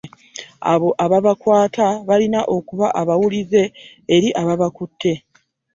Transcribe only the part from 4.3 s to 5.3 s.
ababakutte